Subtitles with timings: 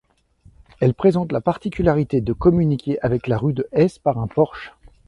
[0.79, 4.71] Elle présente la particularité de communiquer avec la rue de Hesse par un porche.